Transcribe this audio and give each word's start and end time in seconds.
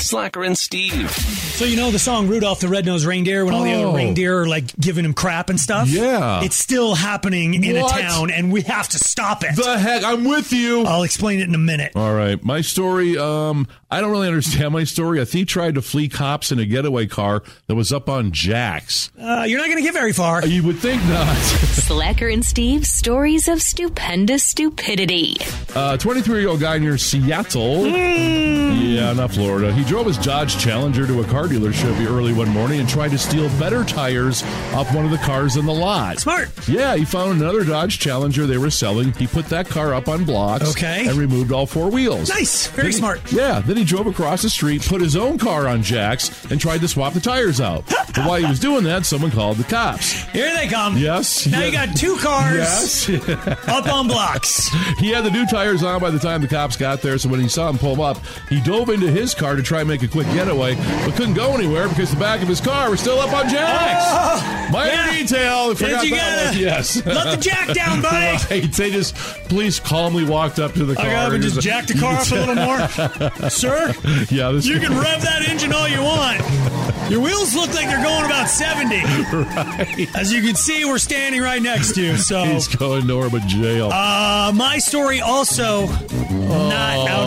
Slacker 0.00 0.42
and 0.44 0.56
Steve. 0.56 1.10
So 1.10 1.64
you 1.64 1.76
know 1.76 1.90
the 1.90 1.98
song 1.98 2.28
Rudolph 2.28 2.60
the 2.60 2.68
Red-Nosed 2.68 3.04
Reindeer 3.04 3.44
when 3.44 3.54
all 3.54 3.64
the 3.64 3.72
Oh. 3.74 3.88
other 3.88 3.96
reindeer 3.96 4.42
are 4.42 4.46
like 4.46 4.74
giving 4.78 5.04
him 5.04 5.12
crap 5.12 5.50
and 5.50 5.58
stuff? 5.58 5.88
Yeah. 5.88 6.42
It's 6.42 6.56
still 6.56 6.94
happening 6.94 7.54
in 7.62 7.80
What? 7.80 7.98
a 7.98 8.02
town 8.02 8.30
and 8.30 8.52
we 8.52 8.62
have 8.62 8.88
to 8.90 8.98
stop 8.98 9.42
it. 9.44 9.56
The 9.56 9.78
heck, 9.78 10.04
I'm 10.04 10.24
with 10.24 10.52
you. 10.52 10.84
I'll 10.84 11.02
explain 11.02 11.40
it 11.40 11.48
in 11.48 11.54
a 11.54 11.58
minute. 11.58 11.92
All 11.96 12.14
right, 12.14 12.42
my 12.44 12.60
story. 12.60 13.18
Um, 13.18 13.66
I 13.90 14.00
don't 14.00 14.10
really 14.10 14.28
understand 14.28 14.72
my 14.72 14.84
story. 14.84 15.20
A 15.20 15.26
thief 15.26 15.46
tried 15.48 15.74
to 15.74 15.82
flee 15.82 16.08
cops 16.08 16.52
in 16.52 16.58
a 16.58 16.64
getaway 16.64 17.06
car 17.06 17.42
that 17.66 17.74
was 17.74 17.92
up 17.92 18.08
on 18.08 18.32
jacks. 18.32 19.10
Uh, 19.20 19.44
you're 19.48 19.58
not 19.58 19.66
going 19.66 19.78
to 19.78 19.82
get 19.82 19.94
very 19.94 20.12
far. 20.12 20.46
You 20.46 20.62
would 20.64 20.78
think 20.78 21.02
not. 21.06 21.34
Slacker 21.36 22.28
and 22.28 22.44
Steve, 22.44 22.86
stories 22.86 23.48
of 23.48 23.60
stupendous 23.62 24.44
stupidity. 24.44 25.36
A 25.74 25.96
23 25.98 26.40
year 26.40 26.48
old 26.50 26.60
guy 26.60 26.78
near 26.78 26.98
Seattle. 26.98 27.86
Yeah, 27.88 29.12
not 29.14 29.32
Florida. 29.32 29.72
He 29.72 29.84
drove 29.88 30.06
his 30.06 30.18
Dodge 30.18 30.58
Challenger 30.58 31.06
to 31.06 31.22
a 31.22 31.24
car 31.24 31.44
dealership 31.44 31.98
early 32.06 32.32
one 32.34 32.48
morning 32.50 32.78
and 32.80 32.88
tried 32.88 33.10
to 33.12 33.18
steal 33.18 33.48
better 33.58 33.84
tires 33.84 34.42
off 34.74 34.94
one 34.94 35.04
of 35.06 35.10
the 35.10 35.16
cars 35.18 35.56
in 35.56 35.64
the 35.64 35.72
lot. 35.72 36.18
Smart. 36.18 36.50
Yeah, 36.68 36.94
he 36.94 37.04
found 37.06 37.40
another 37.40 37.64
Dodge 37.64 37.98
Challenger 37.98 38.46
they 38.46 38.58
were 38.58 38.68
selling. 38.70 39.12
He 39.14 39.26
put 39.26 39.46
that 39.46 39.68
car 39.68 39.94
up 39.94 40.06
on 40.08 40.24
blocks. 40.24 40.70
Okay. 40.72 41.06
And 41.08 41.16
removed 41.16 41.52
all 41.52 41.64
four 41.66 41.90
wheels. 41.90 42.28
Nice. 42.28 42.66
Very 42.68 42.84
Then 42.84 42.92
he- 42.92 42.98
smart. 42.98 43.32
Yeah, 43.32 43.60
then 43.60 43.76
he 43.78 43.84
drove 43.84 44.06
across 44.06 44.42
the 44.42 44.50
street, 44.50 44.82
put 44.82 45.00
his 45.00 45.16
own 45.16 45.38
car 45.38 45.66
on 45.66 45.82
jacks, 45.82 46.44
and 46.50 46.60
tried 46.60 46.82
to 46.82 46.88
swap 46.88 47.14
the 47.14 47.20
tires 47.20 47.60
out. 47.60 47.86
but 47.88 48.18
while 48.18 48.40
he 48.40 48.46
was 48.46 48.60
doing 48.60 48.84
that, 48.84 49.06
someone 49.06 49.30
called 49.30 49.56
the 49.56 49.64
cops. 49.64 50.12
Here 50.32 50.54
they 50.54 50.68
come. 50.68 50.98
Yes. 50.98 51.46
Now 51.46 51.60
yeah. 51.60 51.66
you 51.66 51.72
got 51.72 51.96
two 51.96 52.16
cars 52.18 53.08
Yes. 53.08 53.28
up 53.68 53.86
on 53.88 54.06
blocks. 54.06 54.68
he 54.98 55.10
had 55.10 55.24
the 55.24 55.30
new 55.30 55.46
tires 55.46 55.82
on 55.82 56.00
by 56.00 56.10
the 56.10 56.18
time 56.18 56.42
the 56.42 56.48
cops 56.48 56.76
got 56.76 57.00
there, 57.00 57.16
so 57.16 57.28
when 57.30 57.40
he 57.40 57.48
saw 57.48 57.70
him 57.70 57.78
pull 57.78 58.02
up, 58.02 58.18
he 58.50 58.60
dove 58.60 58.90
into 58.90 59.10
his 59.10 59.34
car 59.34 59.56
to 59.56 59.62
try 59.62 59.77
and 59.80 59.88
make 59.88 60.02
a 60.02 60.08
quick 60.08 60.26
getaway, 60.28 60.74
but 60.76 61.14
couldn't 61.14 61.34
go 61.34 61.54
anywhere 61.54 61.88
because 61.88 62.10
the 62.10 62.18
back 62.20 62.42
of 62.42 62.48
his 62.48 62.60
car 62.60 62.90
was 62.90 63.00
still 63.00 63.18
up 63.20 63.32
on 63.32 63.48
jacks. 63.48 64.42
Minor 64.72 64.90
Oh, 64.90 64.94
yeah. 64.94 65.12
detail. 65.12 65.70
I 65.70 65.74
forgot 65.74 66.04
you 66.04 66.10
that 66.10 66.36
gotta 66.50 66.58
one. 66.58 66.58
Yes. 66.62 67.06
Let 67.06 67.30
the 67.36 67.42
jack 67.42 67.72
down, 67.74 68.02
buddy. 68.02 68.44
Right. 68.60 68.72
They 68.72 68.90
just 68.90 69.14
police 69.48 69.80
calmly 69.80 70.24
walked 70.24 70.58
up 70.58 70.72
to 70.74 70.84
the 70.84 70.94
car. 70.94 71.06
I 71.06 71.10
got 71.10 71.26
up 71.28 71.32
and 71.32 71.42
just 71.42 71.60
jack 71.60 71.86
the 71.86 71.94
car 71.94 72.14
up 72.14 72.30
a 72.30 72.34
little 72.34 72.54
more. 72.54 73.50
Sir, 73.50 73.94
Yeah, 74.30 74.52
this 74.52 74.66
you 74.66 74.78
can 74.80 74.92
rev 74.98 75.22
that 75.22 75.48
engine 75.48 75.72
all 75.72 75.88
you 75.88 76.02
want. 76.02 76.40
Your 77.10 77.20
wheels 77.20 77.54
look 77.54 77.72
like 77.72 77.86
they're 77.86 78.02
going 78.02 78.26
about 78.26 78.48
70. 78.48 78.96
right. 79.32 80.08
As 80.16 80.30
you 80.32 80.42
can 80.42 80.54
see, 80.54 80.84
we're 80.84 80.98
standing 80.98 81.40
right 81.40 81.62
next 81.62 81.94
to 81.94 82.02
you. 82.02 82.16
So, 82.18 82.44
He's 82.44 82.68
going 82.68 83.06
nowhere 83.06 83.30
but 83.30 83.42
jail. 83.46 83.90
uh, 83.90 84.52
my 84.54 84.78
story 84.78 85.20
also 85.20 85.86
not 85.86 87.08
out 87.08 87.08
of 87.08 87.08
Florida. 87.08 87.17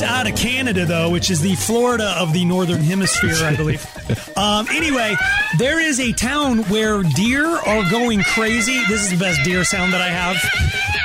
It's 0.00 0.08
out 0.08 0.30
of 0.30 0.36
Canada, 0.36 0.86
though, 0.86 1.10
which 1.10 1.28
is 1.28 1.40
the 1.40 1.56
Florida 1.56 2.14
of 2.20 2.32
the 2.32 2.44
Northern 2.44 2.80
Hemisphere, 2.80 3.34
I 3.44 3.56
believe. 3.56 3.84
Um, 4.38 4.68
anyway, 4.68 5.16
there 5.58 5.80
is 5.80 5.98
a 5.98 6.12
town 6.12 6.58
where 6.68 7.02
deer 7.02 7.44
are 7.44 7.90
going 7.90 8.22
crazy. 8.22 8.84
This 8.88 9.02
is 9.02 9.10
the 9.10 9.16
best 9.16 9.42
deer 9.42 9.64
sound 9.64 9.92
that 9.92 10.00
I 10.00 10.10
have. 10.10 10.36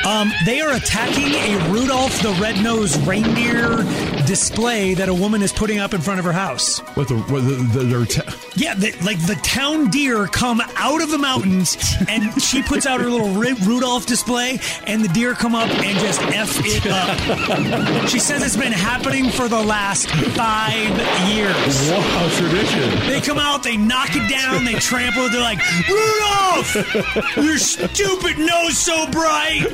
Um, 0.05 0.31
they 0.45 0.61
are 0.61 0.75
attacking 0.75 1.33
a 1.33 1.71
Rudolph 1.71 2.21
the 2.21 2.31
Red-Nosed 2.39 3.01
Reindeer 3.07 3.77
display 4.25 4.93
that 4.95 5.09
a 5.09 5.13
woman 5.13 5.41
is 5.41 5.51
putting 5.51 5.79
up 5.79 5.93
in 5.93 6.01
front 6.01 6.19
of 6.19 6.25
her 6.25 6.31
house. 6.33 6.79
What 6.95 7.07
the, 7.07 7.15
what 7.17 7.43
the, 7.43 7.55
the, 7.79 7.83
their 7.83 8.05
ta- 8.05 8.33
Yeah, 8.55 8.73
the, 8.75 8.91
like 9.03 9.19
the 9.25 9.35
town 9.43 9.89
deer 9.89 10.27
come 10.27 10.61
out 10.75 11.01
of 11.01 11.09
the 11.09 11.17
mountains, 11.17 11.77
and 12.07 12.41
she 12.41 12.61
puts 12.63 12.85
out 12.85 12.99
her 13.01 13.09
little 13.09 13.29
Ru- 13.33 13.55
Rudolph 13.65 14.05
display, 14.05 14.59
and 14.85 15.03
the 15.03 15.07
deer 15.09 15.33
come 15.33 15.55
up 15.55 15.69
and 15.69 15.97
just 15.99 16.21
f 16.21 16.55
it 16.63 16.85
up. 16.87 18.09
she 18.09 18.19
says 18.19 18.43
it's 18.43 18.57
been 18.57 18.71
happening 18.71 19.29
for 19.29 19.47
the 19.47 19.61
last 19.61 20.09
five 20.35 20.89
years. 21.29 21.89
wow, 21.91 22.29
tradition. 22.37 23.07
They 23.07 23.21
come 23.21 23.37
out, 23.37 23.63
they 23.63 23.77
knock 23.77 24.09
it 24.11 24.29
down, 24.29 24.65
they 24.65 24.73
trample 24.75 25.25
it. 25.25 25.31
They're 25.31 25.41
like, 25.41 25.59
Rudolph, 25.89 27.35
your 27.37 27.57
stupid 27.57 28.37
nose 28.37 28.77
so 28.77 29.09
bright. 29.11 29.67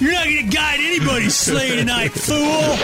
You're 0.00 0.12
not 0.12 0.24
going 0.24 0.48
to 0.48 0.56
guide 0.56 0.78
anybody's 0.80 1.34
sleigh 1.34 1.76
tonight, 1.76 2.12
fool. 2.12 2.76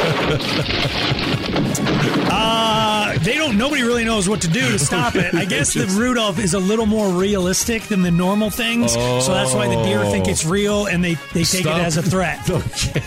Uh, 2.37 3.17
they 3.21 3.35
don't. 3.35 3.57
Nobody 3.57 3.83
really 3.83 4.05
knows 4.05 4.29
what 4.29 4.41
to 4.43 4.49
do 4.49 4.61
to 4.73 4.79
stop 4.79 5.15
it. 5.15 5.33
I 5.35 5.45
guess 5.45 5.75
the 5.75 5.87
Rudolph 5.99 6.39
is 6.41 6.55
a 6.55 6.59
little 6.59 6.87
more 6.87 7.09
realistic 7.09 7.85
than 7.85 8.03
the 8.03 8.11
normal 8.11 8.51
things, 8.51 8.93
so 8.93 9.21
that's 9.29 9.55
why 9.55 9.69
the 9.69 9.81
deer 9.85 10.05
think 10.07 10.27
it's 10.27 10.45
real 10.45 10.87
and 10.87 11.05
they 11.05 11.15
they 11.33 11.45
take 11.45 11.61
Stop. 11.63 11.79
it 11.79 11.85
as 11.85 11.97
a 11.97 12.03
threat. 12.03 12.41
Okay. 12.51 13.01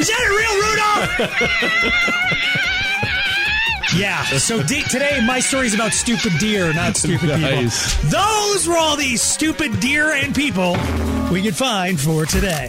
Is 0.00 0.08
that 0.08 0.20
a 0.20 0.30
real 0.36 1.30
Rudolph? 1.30 1.40
yeah. 3.96 4.24
So 4.38 4.60
d- 4.62 4.82
today, 4.90 5.20
my 5.26 5.38
story 5.40 5.66
is 5.68 5.74
about 5.74 5.92
stupid 5.92 6.32
deer, 6.40 6.72
not 6.74 6.96
stupid 6.96 7.28
Nice. 7.28 7.94
people. 7.94 8.10
Those 8.10 8.66
were 8.66 8.76
all 8.76 8.96
these 8.96 9.22
stupid 9.22 9.78
deer 9.80 10.12
and 10.12 10.34
people 10.34 10.76
we 11.30 11.42
could 11.42 11.54
find 11.56 12.00
for 12.00 12.26
today. 12.26 12.68